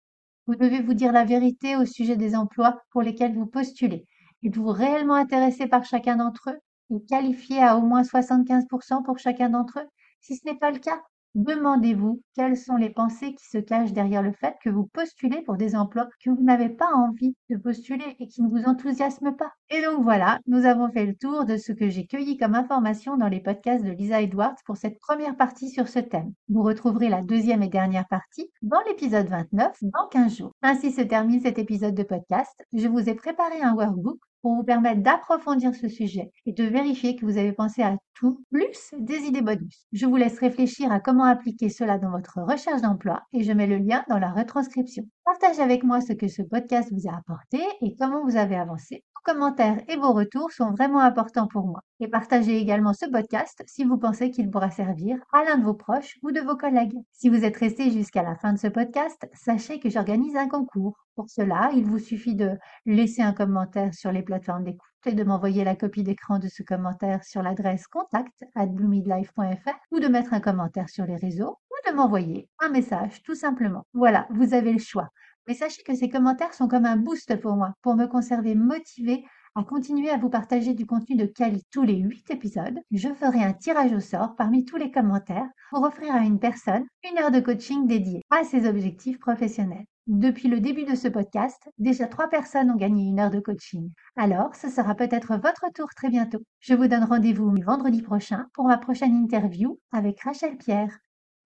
Vous 0.47 0.55
devez 0.55 0.81
vous 0.81 0.93
dire 0.93 1.11
la 1.11 1.25
vérité 1.25 1.75
au 1.75 1.85
sujet 1.85 2.17
des 2.17 2.35
emplois 2.35 2.81
pour 2.91 3.01
lesquels 3.01 3.33
vous 3.35 3.45
postulez. 3.47 4.05
Êtes-vous 4.43 4.67
réellement 4.67 5.15
intéressé 5.15 5.67
par 5.67 5.85
chacun 5.85 6.17
d'entre 6.17 6.51
eux? 6.51 6.59
Et 6.91 7.03
qualifié 7.05 7.61
à 7.61 7.77
au 7.77 7.81
moins 7.81 8.03
75% 8.03 9.03
pour 9.03 9.19
chacun 9.19 9.49
d'entre 9.49 9.79
eux 9.79 9.87
Si 10.21 10.35
ce 10.35 10.45
n'est 10.45 10.57
pas 10.57 10.71
le 10.71 10.79
cas, 10.79 11.01
Demandez-vous 11.35 12.23
quelles 12.33 12.57
sont 12.57 12.75
les 12.75 12.89
pensées 12.89 13.35
qui 13.35 13.45
se 13.47 13.59
cachent 13.59 13.93
derrière 13.93 14.23
le 14.23 14.31
fait 14.31 14.55
que 14.63 14.69
vous 14.71 14.87
postulez 14.87 15.43
pour 15.43 15.57
des 15.57 15.75
emplois 15.75 16.09
que 16.23 16.31
vous 16.31 16.41
n'avez 16.41 16.69
pas 16.69 16.91
envie 16.95 17.35
de 17.51 17.57
postuler 17.57 18.15
et 18.19 18.27
qui 18.27 18.41
ne 18.41 18.49
vous 18.49 18.63
enthousiasment 18.63 19.35
pas. 19.35 19.53
Et 19.69 19.83
donc 19.83 20.01
voilà, 20.01 20.39
nous 20.47 20.65
avons 20.65 20.89
fait 20.91 21.05
le 21.05 21.15
tour 21.15 21.45
de 21.45 21.57
ce 21.57 21.71
que 21.71 21.87
j'ai 21.87 22.07
cueilli 22.07 22.37
comme 22.37 22.55
information 22.55 23.15
dans 23.15 23.27
les 23.27 23.41
podcasts 23.41 23.85
de 23.85 23.91
Lisa 23.91 24.21
Edwards 24.21 24.55
pour 24.65 24.77
cette 24.77 24.99
première 24.99 25.37
partie 25.37 25.69
sur 25.69 25.87
ce 25.87 25.99
thème. 25.99 26.33
Vous 26.47 26.63
retrouverez 26.63 27.09
la 27.09 27.21
deuxième 27.21 27.61
et 27.61 27.69
dernière 27.69 28.07
partie 28.07 28.49
dans 28.63 28.81
l'épisode 28.87 29.27
29 29.27 29.77
dans 29.83 30.07
15 30.07 30.35
jours. 30.35 30.51
Ainsi 30.63 30.91
se 30.91 31.01
termine 31.01 31.41
cet 31.41 31.59
épisode 31.59 31.93
de 31.93 32.03
podcast. 32.03 32.65
Je 32.73 32.87
vous 32.87 33.07
ai 33.07 33.13
préparé 33.13 33.61
un 33.61 33.75
workbook 33.75 34.19
pour 34.41 34.55
vous 34.55 34.63
permettre 34.63 35.01
d'approfondir 35.01 35.73
ce 35.75 35.87
sujet 35.87 36.31
et 36.45 36.53
de 36.53 36.63
vérifier 36.63 37.15
que 37.15 37.25
vous 37.25 37.37
avez 37.37 37.53
pensé 37.53 37.81
à 37.81 37.97
tout, 38.13 38.43
plus 38.51 38.93
des 38.97 39.19
idées 39.19 39.41
bonus. 39.41 39.85
Je 39.91 40.05
vous 40.05 40.15
laisse 40.15 40.39
réfléchir 40.39 40.91
à 40.91 40.99
comment 40.99 41.23
appliquer 41.25 41.69
cela 41.69 41.97
dans 41.97 42.11
votre 42.11 42.39
recherche 42.41 42.81
d'emploi 42.81 43.23
et 43.33 43.43
je 43.43 43.51
mets 43.51 43.67
le 43.67 43.77
lien 43.77 44.03
dans 44.09 44.19
la 44.19 44.31
retranscription. 44.31 45.03
Partagez 45.25 45.61
avec 45.61 45.83
moi 45.83 46.01
ce 46.01 46.13
que 46.13 46.27
ce 46.27 46.41
podcast 46.41 46.91
vous 46.91 47.09
a 47.09 47.15
apporté 47.15 47.59
et 47.81 47.95
comment 47.97 48.23
vous 48.25 48.37
avez 48.37 48.55
avancé. 48.55 49.03
Vos 49.25 49.33
commentaires 49.33 49.81
et 49.89 49.97
vos 49.97 50.13
retours 50.13 50.51
sont 50.51 50.71
vraiment 50.71 51.01
importants 51.01 51.47
pour 51.47 51.65
moi. 51.65 51.81
Et 51.99 52.07
partagez 52.07 52.57
également 52.57 52.93
ce 52.93 53.05
podcast 53.05 53.61
si 53.67 53.83
vous 53.83 53.97
pensez 53.97 54.31
qu'il 54.31 54.49
pourra 54.49 54.71
servir 54.71 55.17
à 55.33 55.43
l'un 55.43 55.57
de 55.57 55.65
vos 55.65 55.73
proches 55.73 56.17
ou 56.23 56.31
de 56.31 56.39
vos 56.39 56.55
collègues. 56.55 56.95
Si 57.11 57.27
vous 57.27 57.43
êtes 57.43 57.57
resté 57.57 57.91
jusqu'à 57.91 58.23
la 58.23 58.35
fin 58.35 58.53
de 58.53 58.59
ce 58.59 58.67
podcast, 58.67 59.29
sachez 59.33 59.79
que 59.79 59.89
j'organise 59.89 60.37
un 60.37 60.47
concours. 60.47 60.97
Pour 61.15 61.29
cela, 61.29 61.69
il 61.75 61.85
vous 61.85 61.99
suffit 61.99 62.35
de 62.35 62.57
laisser 62.85 63.21
un 63.21 63.33
commentaire 63.33 63.93
sur 63.93 64.11
les 64.11 64.23
plateformes 64.23 64.63
d'écoute 64.63 64.87
et 65.05 65.13
de 65.13 65.23
m'envoyer 65.23 65.65
la 65.65 65.75
copie 65.75 66.03
d'écran 66.03 66.39
de 66.39 66.47
ce 66.47 66.63
commentaire 66.63 67.23
sur 67.23 67.41
l'adresse 67.41 67.87
contact 67.87 68.45
at 68.55 68.67
ou 68.67 69.99
de 69.99 70.07
mettre 70.07 70.33
un 70.33 70.39
commentaire 70.39 70.89
sur 70.89 71.05
les 71.05 71.17
réseaux 71.17 71.57
ou 71.69 71.89
de 71.89 71.95
m'envoyer 71.95 72.49
un 72.59 72.69
message 72.69 73.21
tout 73.23 73.35
simplement. 73.35 73.85
Voilà, 73.93 74.27
vous 74.29 74.53
avez 74.53 74.71
le 74.71 74.79
choix. 74.79 75.09
Mais 75.49 75.55
sachez 75.55 75.81
que 75.81 75.95
ces 75.95 76.09
commentaires 76.09 76.53
sont 76.53 76.67
comme 76.67 76.85
un 76.85 76.95
boost 76.95 77.35
pour 77.37 77.55
moi, 77.55 77.73
pour 77.81 77.95
me 77.95 78.05
conserver 78.05 78.53
motivé 78.53 79.25
à 79.55 79.63
continuer 79.63 80.11
à 80.11 80.17
vous 80.17 80.29
partager 80.29 80.75
du 80.75 80.85
contenu 80.85 81.15
de 81.15 81.25
Cali 81.25 81.63
tous 81.71 81.81
les 81.81 81.95
8 81.95 82.29
épisodes, 82.29 82.79
je 82.91 83.09
ferai 83.15 83.43
un 83.43 83.53
tirage 83.53 83.91
au 83.91 83.99
sort 83.99 84.35
parmi 84.35 84.63
tous 84.63 84.77
les 84.77 84.91
commentaires 84.91 85.49
pour 85.71 85.81
offrir 85.81 86.13
à 86.13 86.19
une 86.19 86.37
personne 86.37 86.85
une 87.09 87.17
heure 87.17 87.31
de 87.31 87.39
coaching 87.39 87.87
dédiée 87.87 88.21
à 88.29 88.43
ses 88.43 88.67
objectifs 88.67 89.17
professionnels. 89.17 89.85
Depuis 90.05 90.49
le 90.49 90.59
début 90.59 90.85
de 90.85 90.93
ce 90.93 91.07
podcast, 91.07 91.67
déjà 91.79 92.05
trois 92.05 92.29
personnes 92.29 92.69
ont 92.69 92.77
gagné 92.77 93.09
une 93.09 93.19
heure 93.19 93.31
de 93.31 93.39
coaching. 93.39 93.91
Alors, 94.17 94.53
ce 94.53 94.69
sera 94.69 94.93
peut-être 94.93 95.35
votre 95.37 95.65
tour 95.73 95.89
très 95.95 96.11
bientôt. 96.11 96.43
Je 96.59 96.75
vous 96.75 96.87
donne 96.87 97.05
rendez-vous 97.05 97.55
vendredi 97.65 98.03
prochain 98.03 98.45
pour 98.53 98.65
ma 98.65 98.77
prochaine 98.77 99.15
interview 99.15 99.79
avec 99.91 100.21
Rachel 100.21 100.57
Pierre. 100.57 100.95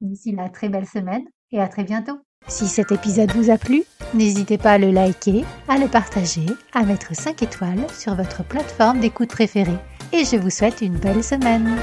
D'ici 0.01 0.33
là, 0.33 0.49
très 0.49 0.67
belle 0.67 0.87
semaine 0.87 1.23
et 1.51 1.61
à 1.61 1.69
très 1.69 1.85
bientôt. 1.85 2.19
Si 2.47 2.67
cet 2.67 2.91
épisode 2.91 3.31
vous 3.31 3.49
a 3.49 3.57
plu, 3.57 3.83
n'hésitez 4.13 4.57
pas 4.57 4.73
à 4.73 4.77
le 4.77 4.91
liker, 4.91 5.45
à 5.67 5.77
le 5.77 5.87
partager, 5.87 6.45
à 6.73 6.83
mettre 6.83 7.15
5 7.15 7.41
étoiles 7.41 7.85
sur 7.97 8.15
votre 8.15 8.43
plateforme 8.43 8.99
d'écoute 8.99 9.29
préférée. 9.29 9.77
Et 10.11 10.25
je 10.25 10.35
vous 10.35 10.49
souhaite 10.49 10.81
une 10.81 10.97
belle 10.97 11.23
semaine. 11.23 11.75